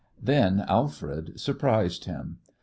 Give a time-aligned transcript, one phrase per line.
[0.19, 2.39] Then Alfred surprised him.